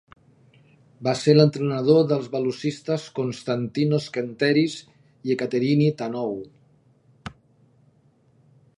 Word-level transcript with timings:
Va 1.07 1.11
ser 1.19 1.35
l'entrenador 1.35 2.07
dels 2.13 2.29
velocistes 2.37 3.05
Konstantinos 3.21 4.09
Kenteris 4.17 4.81
i 5.29 5.37
Ekaterini 5.37 5.93
Thanou. 6.01 6.37